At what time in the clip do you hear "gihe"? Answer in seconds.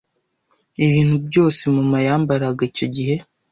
2.95-3.15